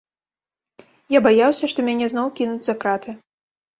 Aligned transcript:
Я 1.17 1.21
баяўся, 1.29 1.65
што 1.73 1.79
мяне 1.91 2.05
зноў 2.15 2.27
кінуць 2.41 2.59
за 2.69 2.73
краты. 2.85 3.09